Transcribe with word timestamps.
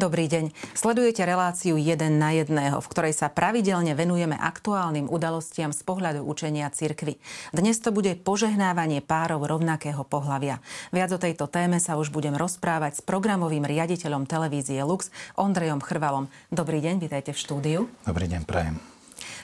Dobrý 0.00 0.32
deň. 0.32 0.56
Sledujete 0.72 1.28
reláciu 1.28 1.76
1 1.76 2.08
na 2.16 2.32
1, 2.32 2.48
v 2.56 2.86
ktorej 2.88 3.12
sa 3.12 3.28
pravidelne 3.28 3.92
venujeme 3.92 4.32
aktuálnym 4.32 5.12
udalostiam 5.12 5.76
z 5.76 5.84
pohľadu 5.84 6.24
učenia 6.24 6.72
cirkvy. 6.72 7.20
Dnes 7.52 7.76
to 7.84 7.92
bude 7.92 8.08
požehnávanie 8.24 9.04
párov 9.04 9.44
rovnakého 9.44 10.00
pohlavia. 10.08 10.64
Viac 10.88 11.12
o 11.12 11.20
tejto 11.20 11.52
téme 11.52 11.76
sa 11.84 12.00
už 12.00 12.08
budem 12.16 12.32
rozprávať 12.32 12.96
s 12.96 13.04
programovým 13.04 13.68
riaditeľom 13.68 14.24
televízie 14.24 14.80
Lux, 14.88 15.12
Ondrejom 15.36 15.84
Chrvalom. 15.84 16.32
Dobrý 16.48 16.80
deň, 16.80 16.96
vítajte 16.96 17.36
v 17.36 17.42
štúdiu. 17.44 17.80
Dobrý 18.08 18.24
deň, 18.24 18.48
prajem. 18.48 18.99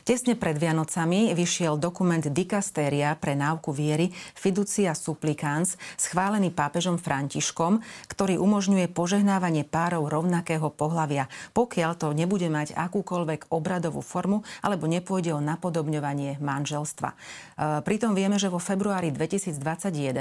Tesne 0.06 0.38
pred 0.38 0.54
Vianocami 0.54 1.34
vyšiel 1.34 1.82
dokument 1.82 2.22
Dikastéria 2.22 3.18
pre 3.18 3.34
náuku 3.34 3.74
viery 3.74 4.14
Fiducia 4.38 4.94
Supplicans, 4.94 5.74
schválený 5.98 6.54
pápežom 6.54 6.94
Františkom, 6.94 7.82
ktorý 8.06 8.38
umožňuje 8.38 8.86
požehnávanie 8.94 9.66
párov 9.66 10.06
rovnakého 10.06 10.70
pohlavia, 10.70 11.26
pokiaľ 11.58 11.98
to 11.98 12.14
nebude 12.14 12.46
mať 12.46 12.78
akúkoľvek 12.78 13.50
obradovú 13.50 13.98
formu 13.98 14.46
alebo 14.62 14.86
nepôjde 14.86 15.34
o 15.34 15.42
napodobňovanie 15.42 16.38
manželstva. 16.38 17.10
E, 17.10 17.16
pritom 17.82 18.14
vieme, 18.14 18.38
že 18.38 18.46
vo 18.46 18.62
februári 18.62 19.10
2021 19.10 19.58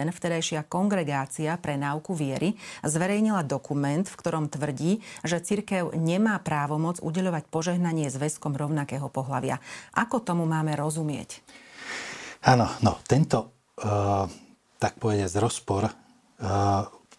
vtedajšia 0.10 0.66
kongregácia 0.66 1.62
pre 1.62 1.78
náuku 1.78 2.18
viery 2.18 2.58
zverejnila 2.82 3.46
dokument, 3.46 4.10
v 4.10 4.18
ktorom 4.18 4.50
tvrdí, 4.50 5.06
že 5.22 5.46
cirkev 5.46 5.94
nemá 5.94 6.42
právomoc 6.42 6.98
udeľovať 7.06 7.54
požehnanie 7.54 8.10
zväzkom 8.10 8.58
rovnakého 8.58 9.14
pohlavia. 9.14 9.62
Ako 9.96 10.22
tomu 10.22 10.44
máme 10.44 10.76
rozumieť? 10.76 11.42
Áno, 12.46 12.70
no 12.86 13.02
tento, 13.08 13.52
uh, 13.82 14.30
tak 14.78 15.02
povedať, 15.02 15.32
rozpor 15.42 15.90
uh, 15.90 15.94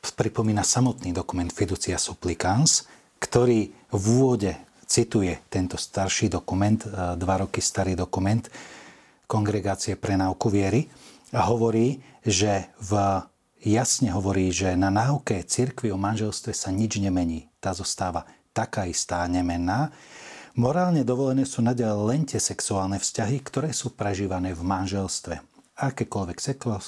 pripomína 0.07 0.63
samotný 0.63 1.11
dokument 1.11 1.51
Fiducia 1.51 1.99
Supplicans, 1.99 2.87
ktorý 3.19 3.75
v 3.91 4.05
úvode 4.07 4.55
cituje 4.87 5.35
tento 5.51 5.75
starší 5.75 6.31
dokument, 6.31 6.79
uh, 6.87 7.19
dva 7.19 7.43
roky 7.43 7.59
starý 7.59 7.99
dokument 7.99 8.47
Kongregácie 9.27 9.99
pre 9.99 10.15
náuku 10.15 10.47
viery 10.47 10.87
a 11.35 11.43
hovorí, 11.51 11.99
že 12.23 12.71
v 12.79 13.19
jasne 13.67 14.15
hovorí, 14.15 14.55
že 14.55 14.79
na 14.79 14.95
náuke 14.95 15.43
cirkvi 15.43 15.91
o 15.91 15.99
manželstve 15.99 16.55
sa 16.55 16.71
nič 16.71 17.03
nemení. 17.03 17.51
Tá 17.59 17.75
zostáva 17.75 18.23
taká 18.55 18.87
istá, 18.87 19.27
nemenná. 19.27 19.91
Morálne 20.57 21.05
dovolené 21.05 21.45
sú 21.45 21.61
naďalej 21.61 22.03
len 22.09 22.23
tie 22.25 22.41
sexuálne 22.41 22.97
vzťahy, 22.97 23.45
ktoré 23.45 23.77
sú 23.77 23.93
prežívané 23.93 24.57
v 24.57 24.65
manželstve. 24.65 25.45
Akékoľvek 25.77 26.39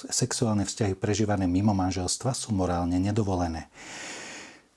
sexuálne 0.09 0.65
vzťahy 0.65 0.97
prežívané 0.97 1.45
mimo 1.45 1.77
manželstva 1.77 2.33
sú 2.33 2.57
morálne 2.57 2.97
nedovolené. 2.97 3.69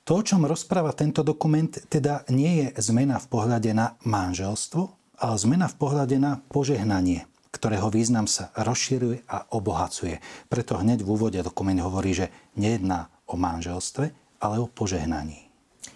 To, 0.03 0.19
o 0.19 0.25
čom 0.28 0.44
rozpráva 0.44 0.92
tento 0.92 1.23
dokument, 1.23 1.72
teda 1.72 2.28
nie 2.36 2.67
je 2.67 2.84
zmena 2.84 3.16
v 3.16 3.31
pohľade 3.31 3.72
na 3.72 3.95
manželstvo, 4.03 4.84
ale 5.23 5.36
zmena 5.39 5.72
v 5.72 5.80
pohľade 5.80 6.19
na 6.19 6.44
požehnanie, 6.52 7.23
ktorého 7.56 7.88
význam 7.88 8.28
sa 8.28 8.52
rozširuje 8.59 9.23
a 9.31 9.47
obohacuje. 9.56 10.19
Preto 10.52 10.75
hneď 10.75 11.08
v 11.08 11.16
úvode 11.16 11.39
dokument 11.39 11.80
hovorí, 11.80 12.12
že 12.12 12.28
nejedná 12.59 13.08
o 13.23 13.39
manželstve, 13.39 14.12
ale 14.44 14.56
o 14.59 14.67
požehnaní. 14.67 15.50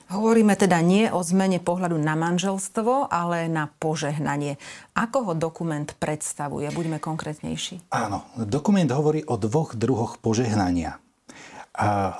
Hovoríme 0.05 0.53
teda 0.53 0.85
nie 0.85 1.09
o 1.09 1.25
zmene 1.25 1.57
pohľadu 1.57 1.97
na 1.97 2.13
manželstvo, 2.13 3.09
ale 3.09 3.49
na 3.49 3.73
požehnanie. 3.81 4.61
Ako 4.93 5.27
ho 5.27 5.33
dokument 5.33 5.89
predstavuje? 5.97 6.69
Buďme 6.69 7.01
konkrétnejší. 7.01 7.89
Áno, 7.89 8.29
dokument 8.37 8.85
hovorí 8.93 9.25
o 9.25 9.33
dvoch 9.33 9.73
druhoch 9.73 10.21
požehnania. 10.21 11.01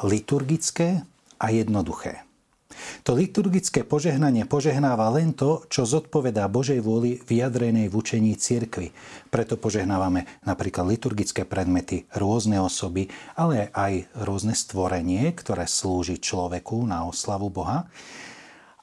Liturgické 0.01 1.05
a 1.37 1.53
jednoduché. 1.53 2.24
To 3.05 3.13
liturgické 3.13 3.85
požehnanie 3.85 4.49
požehnáva 4.49 5.13
len 5.13 5.29
to, 5.37 5.61
čo 5.69 5.85
zodpovedá 5.85 6.49
Božej 6.49 6.81
vôli 6.81 7.21
vyjadrenej 7.21 7.85
v 7.85 8.01
učení 8.01 8.33
cirkvi. 8.33 8.97
Preto 9.29 9.61
požehnávame 9.61 10.25
napríklad 10.41 10.89
liturgické 10.89 11.45
predmety, 11.45 12.09
rôzne 12.17 12.57
osoby, 12.57 13.05
ale 13.37 13.69
aj 13.77 14.09
rôzne 14.25 14.57
stvorenie, 14.57 15.21
ktoré 15.37 15.69
slúži 15.69 16.17
človeku 16.17 16.81
na 16.89 17.05
oslavu 17.05 17.53
Boha. 17.53 17.85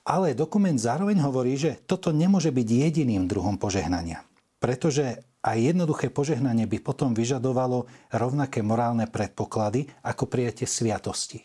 Ale 0.07 0.39
dokument 0.39 0.79
zároveň 0.79 1.19
hovorí, 1.19 1.59
že 1.59 1.83
toto 1.83 2.15
nemôže 2.15 2.55
byť 2.55 2.69
jediným 2.71 3.27
druhom 3.27 3.59
požehnania. 3.59 4.23
Pretože 4.63 5.19
aj 5.43 5.75
jednoduché 5.75 6.15
požehnanie 6.15 6.71
by 6.71 6.79
potom 6.79 7.11
vyžadovalo 7.11 7.91
rovnaké 8.15 8.63
morálne 8.63 9.11
predpoklady 9.11 9.91
ako 10.07 10.31
prijatie 10.31 10.71
sviatosti 10.71 11.43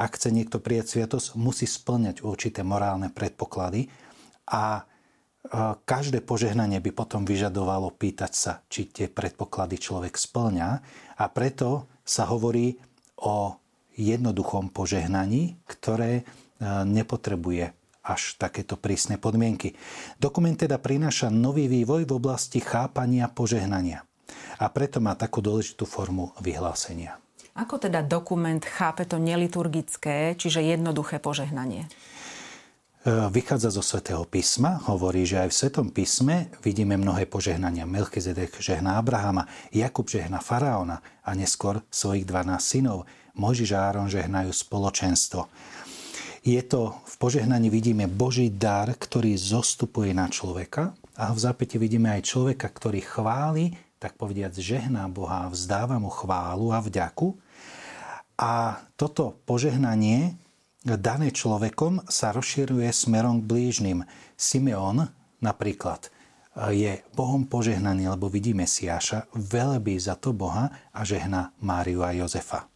ak 0.00 0.16
chce 0.16 0.32
niekto 0.32 0.64
prijať 0.64 0.96
sviatosť, 0.96 1.36
musí 1.36 1.68
splňať 1.68 2.24
určité 2.24 2.64
morálne 2.64 3.12
predpoklady 3.12 3.92
a 4.48 4.80
e, 4.80 4.82
každé 5.84 6.24
požehnanie 6.24 6.80
by 6.80 6.90
potom 6.96 7.28
vyžadovalo 7.28 7.92
pýtať 7.92 8.32
sa, 8.32 8.52
či 8.72 8.88
tie 8.88 9.12
predpoklady 9.12 9.76
človek 9.76 10.16
splňa 10.16 10.68
a 11.20 11.24
preto 11.28 11.84
sa 12.00 12.24
hovorí 12.32 12.80
o 13.20 13.60
jednoduchom 14.00 14.72
požehnaní, 14.72 15.60
ktoré 15.68 16.12
e, 16.16 16.22
nepotrebuje 16.88 17.76
až 18.00 18.40
takéto 18.40 18.80
prísne 18.80 19.20
podmienky. 19.20 19.76
Dokument 20.16 20.56
teda 20.56 20.80
prináša 20.80 21.28
nový 21.28 21.68
vývoj 21.68 22.08
v 22.08 22.16
oblasti 22.16 22.64
chápania 22.64 23.28
požehnania 23.28 24.08
a 24.56 24.72
preto 24.72 25.04
má 25.04 25.12
takú 25.12 25.44
dôležitú 25.44 25.84
formu 25.84 26.32
vyhlásenia. 26.40 27.20
Ako 27.60 27.76
teda 27.76 28.00
dokument 28.00 28.64
chápe 28.64 29.04
to 29.04 29.20
neliturgické, 29.20 30.32
čiže 30.32 30.64
jednoduché 30.64 31.20
požehnanie? 31.20 31.84
E, 31.84 33.28
vychádza 33.28 33.68
zo 33.68 33.84
svätého 33.84 34.24
písma, 34.24 34.80
hovorí, 34.88 35.28
že 35.28 35.44
aj 35.44 35.48
v 35.52 35.58
svetom 35.60 35.86
písme 35.92 36.48
vidíme 36.64 36.96
mnohé 36.96 37.28
požehnania. 37.28 37.84
Melchizedek 37.84 38.56
žehná 38.56 38.96
Abrahama, 38.96 39.44
Jakub 39.76 40.08
žehná 40.08 40.40
faraóna 40.40 41.04
a 41.20 41.36
neskôr 41.36 41.84
svojich 41.92 42.24
12 42.24 42.56
synov. 42.56 43.04
Mojžiš 43.36 43.76
a 43.76 43.92
Áron 43.92 44.08
žehnajú 44.08 44.56
spoločenstvo. 44.56 45.44
Je 46.40 46.60
to, 46.64 46.96
v 47.04 47.14
požehnaní 47.20 47.68
vidíme 47.68 48.08
Boží 48.08 48.48
dar, 48.48 48.88
ktorý 48.96 49.36
zostupuje 49.36 50.16
na 50.16 50.32
človeka 50.32 50.96
a 51.12 51.36
v 51.36 51.38
zápäti 51.44 51.76
vidíme 51.76 52.08
aj 52.08 52.24
človeka, 52.24 52.72
ktorý 52.72 53.04
chváli 53.04 53.76
tak 54.00 54.16
povediac, 54.16 54.56
žehná 54.56 55.04
Boha, 55.12 55.52
vzdáva 55.52 56.00
mu 56.00 56.08
chválu 56.08 56.72
a 56.72 56.80
vďaku. 56.80 57.36
A 58.40 58.80
toto 58.96 59.36
požehnanie 59.44 60.40
dané 60.80 61.28
človekom 61.28 62.08
sa 62.08 62.32
rozširuje 62.32 62.88
smerom 62.88 63.44
k 63.44 63.48
blížnym. 63.52 63.98
Simeon 64.40 65.12
napríklad 65.44 66.08
je 66.72 67.04
Bohom 67.12 67.44
požehnaný, 67.44 68.08
lebo 68.08 68.32
vidí 68.32 68.56
Mesiáša, 68.56 69.28
velebí 69.36 70.00
za 70.00 70.16
to 70.16 70.32
Boha 70.32 70.72
a 70.90 71.00
žehná 71.04 71.52
Máriu 71.60 72.00
a 72.00 72.16
Jozefa. 72.16 72.66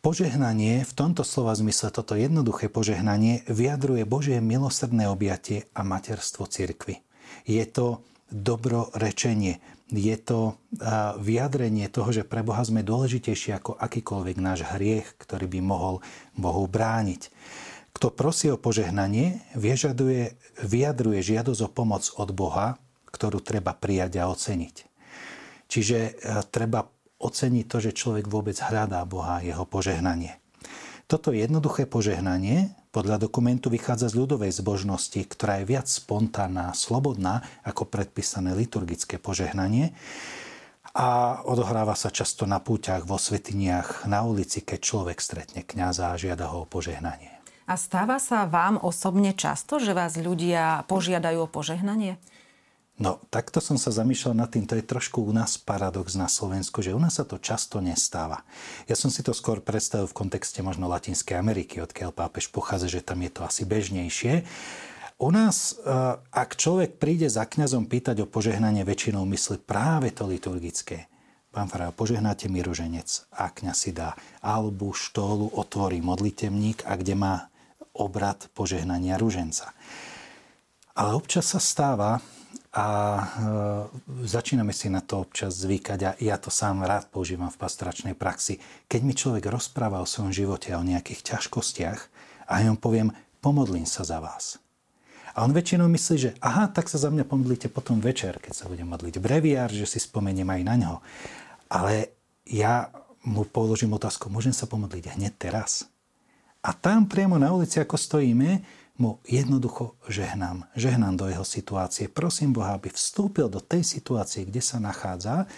Požehnanie, 0.00 0.80
v 0.84 0.92
tomto 0.96 1.24
slova 1.24 1.52
zmysle 1.52 1.92
toto 1.92 2.16
jednoduché 2.16 2.72
požehnanie, 2.72 3.44
vyjadruje 3.48 4.08
Božie 4.08 4.40
milosrdné 4.40 5.08
objatie 5.08 5.68
a 5.76 5.84
materstvo 5.84 6.48
cirkvy. 6.48 7.04
Je 7.44 7.60
to 7.68 8.00
dobrorečenie. 8.30 9.58
Je 9.90 10.16
to 10.22 10.54
vyjadrenie 11.18 11.90
toho, 11.90 12.14
že 12.14 12.22
pre 12.22 12.46
Boha 12.46 12.62
sme 12.62 12.86
dôležitejší 12.86 13.58
ako 13.58 13.74
akýkoľvek 13.74 14.36
náš 14.38 14.62
hriech, 14.70 15.18
ktorý 15.18 15.50
by 15.50 15.60
mohol 15.62 15.98
Bohu 16.38 16.70
brániť. 16.70 17.26
Kto 17.90 18.14
prosí 18.14 18.46
o 18.48 18.56
požehnanie, 18.56 19.42
vyžaduje, 19.58 20.38
vyjadruje 20.62 21.20
žiadosť 21.26 21.60
o 21.66 21.68
pomoc 21.74 22.06
od 22.14 22.30
Boha, 22.30 22.78
ktorú 23.10 23.42
treba 23.42 23.74
prijať 23.74 24.22
a 24.22 24.30
oceniť. 24.30 24.76
Čiže 25.66 25.98
treba 26.54 26.86
oceniť 27.18 27.64
to, 27.66 27.78
že 27.82 27.98
človek 27.98 28.30
vôbec 28.30 28.54
hľadá 28.56 29.02
Boha 29.10 29.42
jeho 29.42 29.66
požehnanie. 29.66 30.38
Toto 31.10 31.34
jednoduché 31.34 31.90
požehnanie 31.90 32.70
podľa 32.90 33.22
dokumentu 33.22 33.70
vychádza 33.70 34.10
z 34.10 34.18
ľudovej 34.18 34.50
zbožnosti, 34.50 35.22
ktorá 35.22 35.62
je 35.62 35.70
viac 35.70 35.86
spontánna 35.86 36.74
a 36.74 36.76
slobodná 36.76 37.46
ako 37.62 37.86
predpísané 37.86 38.54
liturgické 38.58 39.22
požehnanie 39.22 39.94
a 40.90 41.38
odohráva 41.46 41.94
sa 41.94 42.10
často 42.10 42.50
na 42.50 42.58
púťach, 42.58 43.06
vo 43.06 43.14
svetiniach, 43.14 44.10
na 44.10 44.26
ulici, 44.26 44.58
keď 44.58 44.78
človek 44.82 45.22
stretne 45.22 45.62
kňaza 45.62 46.10
a 46.10 46.18
žiada 46.18 46.50
ho 46.50 46.66
o 46.66 46.70
požehnanie. 46.70 47.30
A 47.70 47.78
stáva 47.78 48.18
sa 48.18 48.50
vám 48.50 48.82
osobne 48.82 49.30
často, 49.30 49.78
že 49.78 49.94
vás 49.94 50.18
ľudia 50.18 50.82
požiadajú 50.90 51.46
o 51.46 51.52
požehnanie? 51.52 52.18
No, 53.00 53.16
takto 53.32 53.64
som 53.64 53.80
sa 53.80 53.88
zamýšľal 53.88 54.44
nad 54.44 54.52
tým, 54.52 54.68
to 54.68 54.76
je 54.76 54.84
trošku 54.84 55.24
u 55.24 55.32
nás 55.32 55.56
paradox 55.56 56.20
na 56.20 56.28
Slovensku, 56.28 56.84
že 56.84 56.92
u 56.92 57.00
nás 57.00 57.16
sa 57.16 57.24
to 57.24 57.40
často 57.40 57.80
nestáva. 57.80 58.44
Ja 58.84 58.92
som 58.92 59.08
si 59.08 59.24
to 59.24 59.32
skôr 59.32 59.64
predstavil 59.64 60.04
v 60.04 60.12
kontexte 60.20 60.60
možno 60.60 60.84
Latinskej 60.84 61.40
Ameriky, 61.40 61.80
odkiaľ 61.80 62.12
pápež 62.12 62.52
pochádza, 62.52 62.92
že 62.92 63.00
tam 63.00 63.24
je 63.24 63.32
to 63.32 63.40
asi 63.48 63.64
bežnejšie. 63.64 64.44
U 65.16 65.32
nás, 65.32 65.80
e, 65.80 65.96
ak 66.28 66.60
človek 66.60 67.00
príde 67.00 67.24
za 67.32 67.48
kňazom 67.48 67.88
pýtať 67.88 68.20
o 68.20 68.28
požehnanie, 68.28 68.84
väčšinou 68.84 69.24
myslí 69.24 69.64
práve 69.64 70.12
to 70.12 70.28
liturgické. 70.28 71.08
Pán 71.56 71.72
Fará, 71.72 71.96
požehnáte 71.96 72.52
mi 72.52 72.60
ruženec 72.60 73.32
a 73.32 73.48
kňaz 73.48 73.76
si 73.80 73.96
dá 73.96 74.12
albu, 74.44 74.92
štólu, 74.92 75.48
otvorí 75.56 76.04
modlitevník 76.04 76.84
a 76.84 77.00
kde 77.00 77.16
má 77.16 77.48
obrad 77.96 78.44
požehnania 78.52 79.16
ruženca. 79.16 79.72
Ale 80.92 81.16
občas 81.16 81.48
sa 81.48 81.60
stáva, 81.60 82.20
a 82.70 82.86
e, 83.18 83.22
začíname 84.30 84.70
si 84.70 84.86
na 84.86 85.02
to 85.02 85.26
občas 85.26 85.58
zvykať 85.58 86.00
a 86.06 86.10
ja 86.22 86.38
to 86.38 86.54
sám 86.54 86.86
rád 86.86 87.10
používam 87.10 87.50
v 87.50 87.58
pastoračnej 87.58 88.14
praxi. 88.14 88.62
Keď 88.86 89.00
mi 89.02 89.14
človek 89.18 89.50
rozpráva 89.50 89.98
o 89.98 90.06
svojom 90.06 90.30
živote 90.30 90.70
a 90.70 90.78
o 90.78 90.86
nejakých 90.86 91.34
ťažkostiach 91.34 92.00
a 92.46 92.52
ja 92.62 92.70
mu 92.70 92.78
poviem, 92.78 93.10
pomodlím 93.42 93.90
sa 93.90 94.06
za 94.06 94.22
vás. 94.22 94.62
A 95.34 95.42
on 95.46 95.54
väčšinou 95.54 95.90
myslí, 95.90 96.16
že 96.18 96.30
aha, 96.42 96.70
tak 96.70 96.86
sa 96.86 96.98
za 96.98 97.10
mňa 97.10 97.26
pomodlíte 97.26 97.70
potom 97.70 97.98
večer, 97.98 98.38
keď 98.38 98.54
sa 98.54 98.68
budem 98.70 98.86
modliť 98.86 99.18
breviár, 99.18 99.70
že 99.70 99.86
si 99.86 99.98
spomeniem 100.02 100.46
aj 100.46 100.62
na 100.66 100.74
ňo. 100.78 100.94
Ale 101.70 102.14
ja 102.46 102.90
mu 103.26 103.46
položím 103.46 103.94
otázku, 103.94 104.26
môžem 104.26 104.54
sa 104.54 104.66
pomodliť 104.66 105.18
hneď 105.18 105.34
teraz? 105.38 105.86
A 106.60 106.74
tam 106.76 107.06
priamo 107.06 107.40
na 107.40 107.54
ulici, 107.54 107.80
ako 107.80 107.96
stojíme, 107.96 108.62
mu 109.00 109.16
jednoducho 109.24 109.96
žehnám. 110.04 110.68
Žehnám 110.76 111.16
do 111.16 111.26
jeho 111.32 111.42
situácie. 111.42 112.12
Prosím 112.12 112.52
Boha, 112.52 112.76
aby 112.76 112.92
vstúpil 112.92 113.48
do 113.48 113.64
tej 113.64 113.80
situácie, 113.80 114.44
kde 114.44 114.60
sa 114.60 114.76
nachádza, 114.76 115.48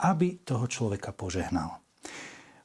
aby 0.00 0.40
toho 0.40 0.64
človeka 0.64 1.12
požehnal. 1.12 1.76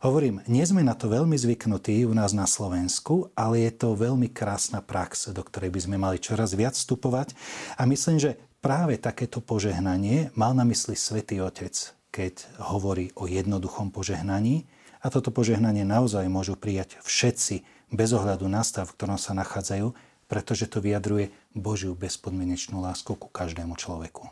Hovorím, 0.02 0.42
nie 0.50 0.66
sme 0.66 0.82
na 0.82 0.98
to 0.98 1.14
veľmi 1.14 1.38
zvyknutí 1.38 2.10
u 2.10 2.14
nás 2.18 2.34
na 2.34 2.50
Slovensku, 2.50 3.30
ale 3.38 3.70
je 3.70 3.72
to 3.76 3.94
veľmi 3.94 4.34
krásna 4.34 4.82
prax, 4.82 5.30
do 5.30 5.46
ktorej 5.46 5.70
by 5.70 5.80
sme 5.84 5.98
mali 6.02 6.18
čoraz 6.18 6.58
viac 6.58 6.74
vstupovať. 6.74 7.38
A 7.78 7.86
myslím, 7.86 8.18
že 8.18 8.40
práve 8.66 8.98
takéto 8.98 9.46
požehnanie 9.46 10.34
mal 10.34 10.58
na 10.58 10.66
mysli 10.66 10.98
Svetý 10.98 11.38
Otec, 11.38 11.94
keď 12.10 12.50
hovorí 12.74 13.14
o 13.14 13.30
jednoduchom 13.30 13.94
požehnaní. 13.94 14.66
A 15.06 15.14
toto 15.14 15.30
požehnanie 15.30 15.86
naozaj 15.86 16.26
môžu 16.34 16.58
prijať 16.58 16.98
všetci, 17.06 17.62
bez 17.94 18.10
ohľadu 18.16 18.50
na 18.50 18.66
stav, 18.66 18.90
v 18.90 18.96
ktorom 18.98 19.20
sa 19.22 19.38
nachádzajú, 19.38 19.94
pretože 20.32 20.72
to 20.72 20.80
vyjadruje 20.80 21.28
Božiu 21.52 21.92
bezpodmienečnú 21.92 22.80
lásku 22.80 23.12
ku 23.20 23.28
každému 23.28 23.76
človeku. 23.76 24.32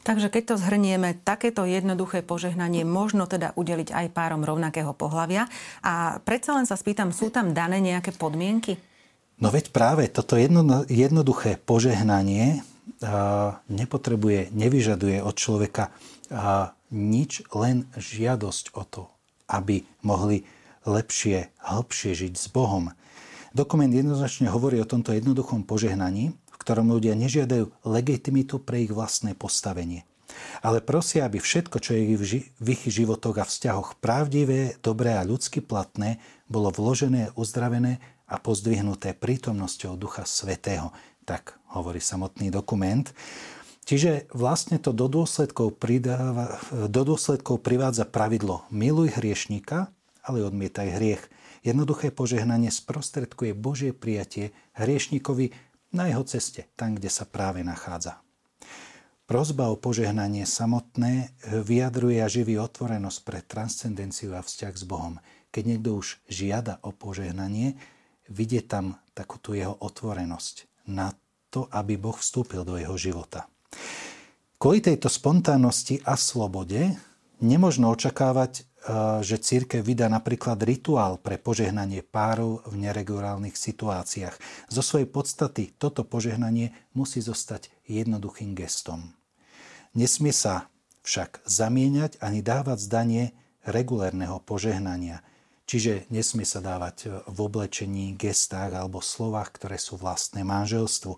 Takže 0.00 0.32
keď 0.32 0.54
to 0.54 0.56
zhrnieme, 0.56 1.18
takéto 1.26 1.66
jednoduché 1.66 2.22
požehnanie 2.22 2.86
možno 2.86 3.26
teda 3.26 3.52
udeliť 3.58 3.90
aj 3.90 4.06
párom 4.14 4.46
rovnakého 4.46 4.94
pohľavia. 4.94 5.50
A 5.82 6.22
predsa 6.22 6.56
len 6.56 6.64
sa 6.64 6.78
spýtam, 6.78 7.12
sú 7.12 7.28
tam 7.28 7.52
dané 7.52 7.82
nejaké 7.82 8.14
podmienky? 8.14 8.78
No 9.42 9.50
veď 9.52 9.74
práve 9.74 10.08
toto 10.08 10.38
jedno, 10.38 10.64
jednoduché 10.88 11.60
požehnanie 11.60 12.62
a, 13.02 13.60
nepotrebuje, 13.68 14.54
nevyžaduje 14.56 15.20
od 15.20 15.34
človeka 15.36 15.92
a, 16.32 16.72
nič, 16.94 17.44
len 17.52 17.90
žiadosť 17.98 18.72
o 18.78 18.82
to, 18.88 19.02
aby 19.52 19.84
mohli 20.00 20.48
lepšie, 20.88 21.52
hĺbšie 21.60 22.16
žiť 22.16 22.34
s 22.40 22.46
Bohom. 22.48 22.92
Dokument 23.50 23.90
jednoznačne 23.90 24.46
hovorí 24.46 24.78
o 24.78 24.86
tomto 24.86 25.10
jednoduchom 25.10 25.66
požehnaní, 25.66 26.30
v 26.30 26.56
ktorom 26.62 26.86
ľudia 26.94 27.18
nežiadajú 27.18 27.66
legitimitu 27.82 28.62
pre 28.62 28.86
ich 28.86 28.94
vlastné 28.94 29.34
postavenie. 29.34 30.06
Ale 30.62 30.78
prosia, 30.78 31.26
aby 31.26 31.42
všetko, 31.42 31.82
čo 31.82 31.98
je 31.98 32.14
v 32.46 32.66
ich 32.70 32.82
životoch 32.86 33.42
a 33.42 33.44
vzťahoch 33.44 33.98
pravdivé, 33.98 34.78
dobré 34.78 35.18
a 35.18 35.26
ľudsky 35.26 35.58
platné, 35.58 36.22
bolo 36.46 36.70
vložené, 36.70 37.34
uzdravené 37.34 37.98
a 38.30 38.38
pozdvihnuté 38.38 39.18
prítomnosťou 39.18 39.98
Ducha 39.98 40.22
Svetého. 40.22 40.94
Tak 41.26 41.58
hovorí 41.74 41.98
samotný 41.98 42.54
dokument. 42.54 43.10
Čiže 43.82 44.30
vlastne 44.30 44.78
to 44.78 44.94
do 44.94 45.10
dôsledkov, 45.10 45.74
pridáva, 45.82 46.62
do 46.70 47.02
dôsledkov 47.02 47.58
privádza 47.66 48.06
pravidlo 48.06 48.62
miluj 48.70 49.18
hriešníka, 49.18 49.90
ale 50.22 50.46
odmietaj 50.46 50.94
hriech– 50.94 51.26
Jednoduché 51.60 52.08
požehnanie 52.08 52.72
sprostredkuje 52.72 53.52
Božie 53.52 53.92
prijatie 53.92 54.56
hriešnikovi 54.80 55.52
na 55.92 56.08
jeho 56.08 56.24
ceste, 56.24 56.70
tam, 56.78 56.96
kde 56.96 57.12
sa 57.12 57.28
práve 57.28 57.60
nachádza. 57.60 58.24
Prozba 59.30 59.70
o 59.70 59.78
požehnanie 59.78 60.42
samotné 60.42 61.30
vyjadruje 61.46 62.18
a 62.18 62.26
živí 62.26 62.58
otvorenosť 62.58 63.18
pre 63.22 63.38
transcendenciu 63.46 64.34
a 64.34 64.42
vzťah 64.42 64.74
s 64.74 64.84
Bohom. 64.88 65.22
Keď 65.54 65.62
niekto 65.66 66.02
už 66.02 66.18
žiada 66.26 66.82
o 66.82 66.90
požehnanie, 66.90 67.78
vidie 68.26 68.62
tam 68.62 68.98
takú 69.14 69.38
tú 69.38 69.54
jeho 69.54 69.78
otvorenosť 69.78 70.66
na 70.90 71.14
to, 71.50 71.66
aby 71.70 71.94
Boh 71.98 72.14
vstúpil 72.18 72.66
do 72.66 72.78
jeho 72.78 72.94
života. 72.98 73.46
Kvôli 74.58 74.82
tejto 74.82 75.06
spontánnosti 75.10 76.02
a 76.06 76.18
slobode 76.18 76.94
nemožno 77.42 77.90
očakávať 77.90 78.69
že 79.20 79.36
církev 79.36 79.84
vydá 79.84 80.08
napríklad 80.08 80.56
rituál 80.64 81.20
pre 81.20 81.36
požehnanie 81.36 82.00
párov 82.00 82.64
v 82.64 82.80
neregulárnych 82.80 83.52
situáciách. 83.52 84.36
Zo 84.72 84.80
svojej 84.80 85.04
podstaty 85.04 85.76
toto 85.76 86.00
požehnanie 86.00 86.72
musí 86.96 87.20
zostať 87.20 87.68
jednoduchým 87.84 88.56
gestom. 88.56 89.12
Nesmie 89.92 90.32
sa 90.32 90.72
však 91.04 91.44
zamieňať 91.44 92.20
ani 92.24 92.40
dávať 92.40 92.78
zdanie 92.80 93.24
regulérneho 93.68 94.40
požehnania. 94.40 95.20
Čiže 95.68 96.10
nesmie 96.10 96.42
sa 96.42 96.58
dávať 96.58 97.26
v 97.30 97.38
oblečení, 97.38 98.16
gestách 98.18 98.74
alebo 98.74 98.98
slovách, 98.98 99.54
ktoré 99.54 99.78
sú 99.78 99.94
vlastné 100.00 100.42
manželstvu. 100.42 101.14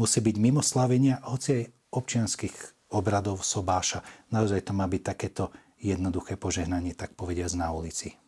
Musí 0.00 0.18
byť 0.24 0.36
mimo 0.40 0.64
slavenia, 0.64 1.20
hoci 1.26 1.48
aj 1.52 1.64
občianských 1.92 2.56
obradov 2.96 3.44
sobáša. 3.44 4.00
Naozaj 4.32 4.70
to 4.70 4.72
má 4.72 4.88
byť 4.88 5.02
takéto 5.04 5.52
jednoduché 5.80 6.36
požehnanie, 6.36 6.92
tak 6.92 7.16
povediať 7.16 7.56
na 7.56 7.72
ulici. 7.72 8.20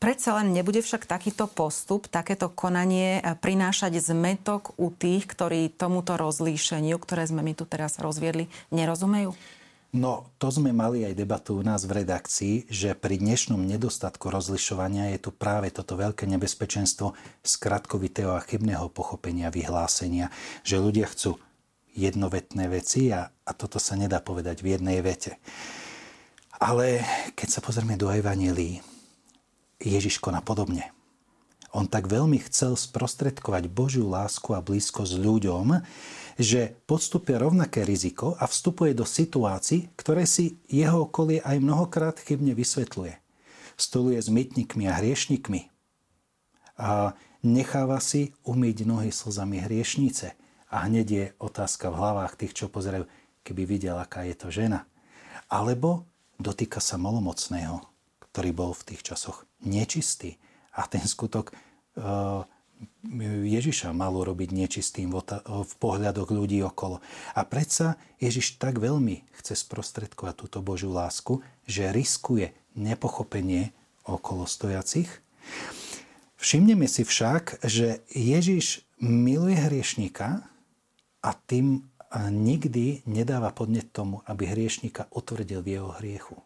Predsa 0.00 0.40
len 0.40 0.56
nebude 0.56 0.80
však 0.80 1.04
takýto 1.04 1.44
postup, 1.44 2.08
takéto 2.08 2.48
konanie 2.48 3.20
eh, 3.20 3.36
prinášať 3.36 4.00
zmetok 4.00 4.72
u 4.80 4.88
tých, 4.88 5.28
ktorí 5.28 5.76
tomuto 5.76 6.16
rozlíšeniu, 6.16 6.96
ktoré 6.96 7.28
sme 7.28 7.44
my 7.44 7.52
tu 7.52 7.68
teraz 7.68 8.00
rozviedli, 8.00 8.48
nerozumejú? 8.72 9.36
No, 9.90 10.30
to 10.38 10.54
sme 10.54 10.70
mali 10.70 11.02
aj 11.02 11.18
debatu 11.18 11.58
u 11.58 11.66
nás 11.66 11.82
v 11.82 12.06
redakcii, 12.06 12.70
že 12.70 12.94
pri 12.94 13.18
dnešnom 13.18 13.58
nedostatku 13.58 14.30
rozlišovania 14.30 15.10
je 15.18 15.18
tu 15.18 15.34
práve 15.34 15.66
toto 15.74 15.98
veľké 15.98 16.30
nebezpečenstvo 16.30 17.18
skratkovitého 17.42 18.38
a 18.38 18.40
chybného 18.40 18.86
pochopenia 18.94 19.50
vyhlásenia, 19.50 20.30
že 20.62 20.78
ľudia 20.78 21.10
chcú 21.10 21.42
jednovetné 21.98 22.70
veci 22.70 23.10
a, 23.10 23.34
a 23.34 23.50
toto 23.50 23.82
sa 23.82 23.98
nedá 23.98 24.22
povedať 24.22 24.62
v 24.62 24.78
jednej 24.78 25.02
vete. 25.02 25.42
Ale 26.60 27.00
keď 27.32 27.48
sa 27.48 27.64
pozrieme 27.64 27.96
do 27.96 28.12
Evangelii, 28.12 28.84
Ježiš 29.80 30.20
koná 30.20 30.44
podobne. 30.44 30.92
On 31.72 31.88
tak 31.88 32.04
veľmi 32.04 32.36
chcel 32.50 32.76
sprostredkovať 32.76 33.72
Božiu 33.72 34.04
lásku 34.12 34.52
a 34.52 34.60
blízkosť 34.60 35.16
ľuďom, 35.16 35.80
že 36.36 36.76
podstupuje 36.84 37.40
rovnaké 37.40 37.86
riziko 37.88 38.36
a 38.36 38.44
vstupuje 38.44 38.92
do 38.92 39.08
situácií, 39.08 39.88
ktoré 39.96 40.28
si 40.28 40.60
jeho 40.68 41.08
okolie 41.08 41.40
aj 41.40 41.56
mnohokrát 41.64 42.20
chybne 42.20 42.52
vysvetľuje. 42.52 43.16
Stoluje 43.80 44.20
s 44.20 44.28
mytnikmi 44.28 44.84
a 44.84 45.00
hriešnikmi 45.00 45.70
a 46.80 47.12
necháva 47.44 48.00
si 48.00 48.32
umyť 48.44 48.88
nohy 48.88 49.12
slzami 49.12 49.60
hriešnice. 49.64 50.32
A 50.70 50.88
hneď 50.88 51.06
je 51.08 51.24
otázka 51.40 51.92
v 51.92 51.98
hlavách 51.98 52.36
tých, 52.40 52.52
čo 52.52 52.72
pozerajú, 52.72 53.04
keby 53.44 53.62
videl, 53.64 53.96
aká 54.00 54.24
je 54.24 54.36
to 54.36 54.48
žena. 54.48 54.88
Alebo 55.50 56.08
dotýka 56.40 56.80
sa 56.80 56.96
malomocného, 56.96 57.84
ktorý 58.32 58.50
bol 58.56 58.72
v 58.72 58.94
tých 58.94 59.04
časoch 59.04 59.44
nečistý. 59.60 60.40
A 60.72 60.88
ten 60.88 61.04
skutok 61.04 61.52
eh, 61.52 62.42
Ježiša 63.44 63.92
malo 63.92 64.24
robiť 64.24 64.56
nečistým 64.56 65.12
v 65.12 65.72
pohľadoch 65.76 66.32
ľudí 66.32 66.64
okolo. 66.64 67.04
A 67.36 67.44
predsa 67.44 68.00
Ježiš 68.16 68.56
tak 68.56 68.80
veľmi 68.80 69.24
chce 69.36 69.52
sprostredkovať 69.56 70.34
túto 70.36 70.58
Božiu 70.64 70.88
lásku, 70.88 71.44
že 71.68 71.92
riskuje 71.92 72.56
nepochopenie 72.72 73.76
okolo 74.08 74.48
stojacich. 74.48 75.08
Všimneme 76.40 76.88
si 76.88 77.04
však, 77.04 77.60
že 77.68 78.00
Ježiš 78.16 78.88
miluje 78.96 79.60
hriešníka 79.60 80.48
a 81.20 81.30
tým 81.44 81.84
nikdy 82.18 83.06
nedáva 83.06 83.54
podnet 83.54 83.86
tomu, 83.94 84.26
aby 84.26 84.50
hriešnika 84.50 85.06
utvrdil 85.14 85.62
v 85.62 85.68
jeho 85.78 85.90
hriechu. 86.02 86.36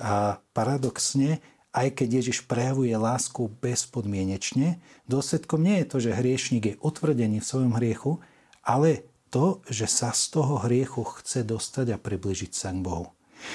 A 0.00 0.40
paradoxne, 0.56 1.42
aj 1.74 2.00
keď 2.00 2.22
Ježiš 2.22 2.48
prejavuje 2.48 2.94
lásku 2.96 3.50
bezpodmienečne, 3.60 4.80
dôsledkom 5.04 5.60
nie 5.60 5.84
je 5.84 5.86
to, 5.90 5.96
že 6.00 6.16
hriešnik 6.16 6.64
je 6.64 6.74
utvrdený 6.80 7.44
v 7.44 7.48
svojom 7.50 7.72
hriechu, 7.76 8.22
ale 8.64 9.04
to, 9.28 9.60
že 9.68 9.84
sa 9.84 10.16
z 10.16 10.32
toho 10.32 10.64
hriechu 10.64 11.04
chce 11.20 11.44
dostať 11.44 11.92
a 11.92 12.00
približiť 12.00 12.52
sa 12.56 12.72
k 12.72 12.80
Bohu. 12.80 13.12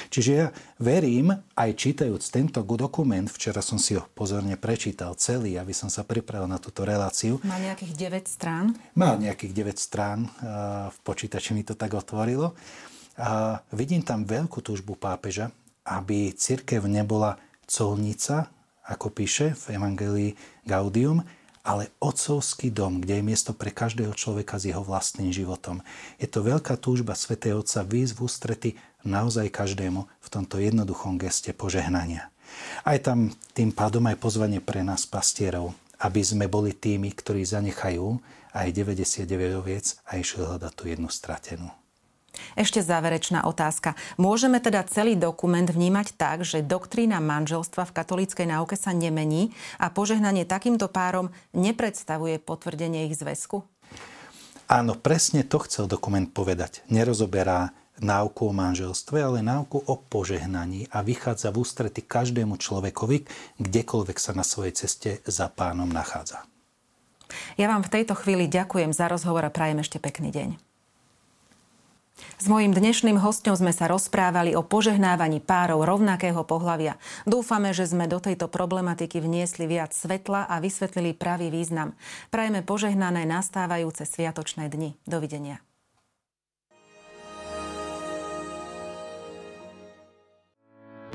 Čiže 0.10 0.32
ja 0.32 0.48
verím, 0.80 1.34
aj 1.54 1.72
čítajúc 1.74 2.24
tento 2.30 2.62
dokument, 2.64 3.30
včera 3.30 3.62
som 3.62 3.78
si 3.78 3.96
ho 3.98 4.04
pozorne 4.18 4.58
prečítal 4.58 5.14
celý, 5.16 5.60
aby 5.60 5.72
som 5.72 5.92
sa 5.92 6.02
pripravil 6.08 6.48
na 6.48 6.58
túto 6.58 6.84
reláciu. 6.88 7.38
Má 7.46 7.60
nejakých 7.62 7.94
9 7.96 8.28
strán? 8.28 8.66
Má 8.98 9.16
nejakých 9.16 9.54
9 9.54 9.78
strán, 9.78 10.28
v 10.90 10.98
počítači 11.04 11.54
mi 11.54 11.62
to 11.62 11.78
tak 11.78 11.94
otvorilo. 11.94 12.56
A 13.20 13.62
vidím 13.70 14.02
tam 14.02 14.26
veľkú 14.26 14.66
túžbu 14.66 14.98
pápeža, 14.98 15.54
aby 15.86 16.34
církev 16.34 16.82
nebola 16.90 17.38
colnica, 17.70 18.50
ako 18.84 19.14
píše 19.14 19.54
v 19.54 19.78
Evangelii 19.78 20.32
Gaudium, 20.66 21.22
ale 21.64 21.96
otcovský 22.04 22.70
dom, 22.76 23.00
kde 23.00 23.20
je 23.20 23.24
miesto 23.24 23.52
pre 23.56 23.72
každého 23.72 24.12
človeka 24.12 24.60
s 24.60 24.68
jeho 24.68 24.84
vlastným 24.84 25.32
životom. 25.32 25.80
Je 26.20 26.28
to 26.28 26.44
veľká 26.44 26.76
túžba 26.76 27.16
svätého 27.16 27.64
Otca 27.64 27.88
výjsť 27.88 28.14
v 29.04 29.08
naozaj 29.08 29.48
každému 29.48 30.04
v 30.04 30.28
tomto 30.28 30.60
jednoduchom 30.60 31.16
geste 31.16 31.56
požehnania. 31.56 32.28
Aj 32.84 33.00
tam 33.00 33.32
tým 33.56 33.72
pádom 33.72 34.04
aj 34.12 34.20
pozvanie 34.20 34.60
pre 34.60 34.84
nás 34.84 35.08
pastierov, 35.08 35.72
aby 36.04 36.22
sme 36.22 36.52
boli 36.52 36.76
tými, 36.76 37.16
ktorí 37.16 37.48
zanechajú 37.48 38.20
aj 38.54 38.68
99 38.70 39.60
oviec 39.60 39.98
a 40.04 40.20
išli 40.20 40.44
hľadať 40.44 40.72
tú 40.76 40.84
jednu 40.92 41.10
stratenú. 41.10 41.72
Ešte 42.58 42.82
záverečná 42.82 43.46
otázka. 43.46 43.94
Môžeme 44.18 44.58
teda 44.58 44.82
celý 44.90 45.18
dokument 45.18 45.66
vnímať 45.66 46.18
tak, 46.18 46.42
že 46.46 46.66
doktrína 46.66 47.22
manželstva 47.22 47.86
v 47.90 47.96
katolíckej 47.96 48.48
náuke 48.50 48.74
sa 48.78 48.94
nemení 48.94 49.54
a 49.78 49.94
požehnanie 49.94 50.46
takýmto 50.46 50.90
párom 50.90 51.30
nepredstavuje 51.54 52.42
potvrdenie 52.42 53.10
ich 53.10 53.18
zväzku? 53.18 53.66
Áno, 54.66 54.98
presne 54.98 55.46
to 55.46 55.62
chcel 55.62 55.86
dokument 55.86 56.26
povedať. 56.26 56.82
Nerozoberá 56.90 57.76
náuku 58.02 58.50
o 58.50 58.54
manželstve, 58.56 59.22
ale 59.22 59.46
náuku 59.46 59.86
o 59.86 59.96
požehnaní 60.02 60.90
a 60.90 61.06
vychádza 61.06 61.54
v 61.54 61.62
ústrety 61.62 62.02
každému 62.02 62.58
človekovi, 62.58 63.30
kdekoľvek 63.62 64.18
sa 64.18 64.34
na 64.34 64.42
svojej 64.42 64.74
ceste 64.74 65.22
za 65.30 65.52
pánom 65.54 65.90
nachádza. 65.90 66.42
Ja 67.58 67.70
vám 67.70 67.86
v 67.86 67.94
tejto 68.02 68.14
chvíli 68.18 68.50
ďakujem 68.50 68.94
za 68.94 69.10
rozhovor 69.10 69.46
a 69.46 69.54
prajem 69.54 69.82
ešte 69.82 69.98
pekný 70.02 70.34
deň. 70.34 70.73
S 72.38 72.46
mojím 72.52 72.76
dnešným 72.76 73.18
hostom 73.24 73.56
sme 73.58 73.72
sa 73.72 73.90
rozprávali 73.90 74.54
o 74.54 74.62
požehnávaní 74.62 75.42
párov 75.42 75.82
rovnakého 75.82 76.44
pohľavia. 76.46 77.00
Dúfame, 77.26 77.74
že 77.74 77.90
sme 77.90 78.06
do 78.06 78.22
tejto 78.22 78.52
problematiky 78.52 79.18
vniesli 79.24 79.66
viac 79.66 79.96
svetla 79.96 80.46
a 80.46 80.60
vysvetlili 80.62 81.18
pravý 81.18 81.50
význam. 81.50 81.98
Prajeme 82.30 82.62
požehnané 82.62 83.26
nastávajúce 83.26 84.06
sviatočné 84.06 84.70
dni. 84.70 84.94
Dovidenia. 85.10 85.64